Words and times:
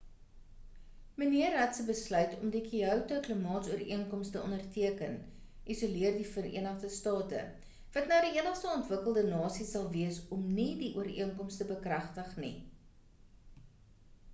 mnr 1.21 1.51
rudd 1.57 1.75
se 1.79 1.83
besluit 1.89 2.31
om 2.37 2.53
die 2.55 2.61
kyoto 2.69 3.19
klimaatsooreenkoms 3.27 4.31
te 4.37 4.41
onderteken 4.47 5.13
isoleer 5.75 6.17
die 6.23 6.27
verenigde 6.31 6.91
state 6.97 7.45
wat 7.99 8.11
nou 8.15 8.19
die 8.29 8.35
enigste 8.45 8.73
ontwikkelde 8.79 9.27
nasie 9.31 9.69
sal 9.75 9.89
wees 9.95 10.19
om 10.39 10.49
nie 10.59 10.69
die 10.85 10.93
ooreenkoms 11.03 11.61
te 11.63 11.69
bekragtig 11.77 12.35
nie 12.47 12.55